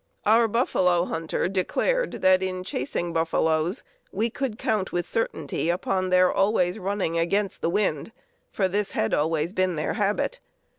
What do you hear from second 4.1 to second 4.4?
we